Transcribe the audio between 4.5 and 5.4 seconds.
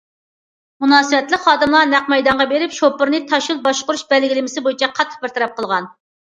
بويىچە قاتتىق بىر